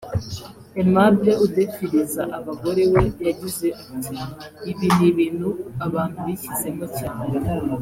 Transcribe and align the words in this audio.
Aimable 0.79 1.31
udefiriza 1.45 2.21
abagore 2.37 2.81
we 2.93 3.01
yagize 3.27 3.67
ati 3.93 4.13
“Ibi 4.69 4.87
ni 4.95 5.03
ibintu 5.11 5.49
abantu 5.85 6.17
bishyizemo 6.25 6.85
cyane 6.97 7.23